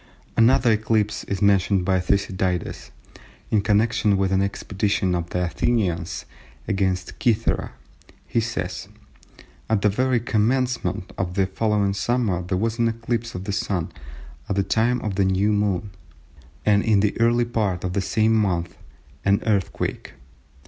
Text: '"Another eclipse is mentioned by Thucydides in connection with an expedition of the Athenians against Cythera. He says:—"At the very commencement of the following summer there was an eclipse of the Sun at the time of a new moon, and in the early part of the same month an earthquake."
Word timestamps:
'"Another 0.35 0.71
eclipse 0.71 1.23
is 1.25 1.43
mentioned 1.43 1.85
by 1.85 1.99
Thucydides 1.99 2.89
in 3.51 3.61
connection 3.61 4.17
with 4.17 4.31
an 4.31 4.41
expedition 4.41 5.13
of 5.13 5.29
the 5.29 5.43
Athenians 5.43 6.25
against 6.67 7.13
Cythera. 7.21 7.73
He 8.27 8.39
says:—"At 8.39 9.83
the 9.83 9.89
very 9.89 10.19
commencement 10.19 11.13
of 11.19 11.35
the 11.35 11.45
following 11.45 11.93
summer 11.93 12.41
there 12.41 12.57
was 12.57 12.79
an 12.79 12.87
eclipse 12.87 13.35
of 13.35 13.43
the 13.43 13.51
Sun 13.51 13.91
at 14.49 14.55
the 14.55 14.63
time 14.63 15.01
of 15.01 15.19
a 15.19 15.23
new 15.23 15.53
moon, 15.53 15.91
and 16.65 16.81
in 16.81 17.01
the 17.01 17.15
early 17.21 17.45
part 17.45 17.83
of 17.83 17.93
the 17.93 18.01
same 18.01 18.33
month 18.33 18.75
an 19.23 19.39
earthquake." 19.45 20.13